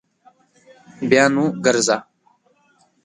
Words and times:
بیا 1.09 1.25
نو 1.33 1.45
ګرځه 1.65 1.97